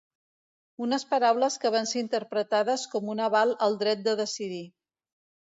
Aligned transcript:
Unes 0.85 1.03
paraules 1.11 1.57
que 1.65 1.71
van 1.75 1.89
ser 1.91 2.01
interpretades 2.05 2.87
com 2.95 3.13
un 3.15 3.23
aval 3.27 3.55
al 3.69 3.79
dret 3.85 4.03
de 4.09 4.19
decidir. 4.25 4.65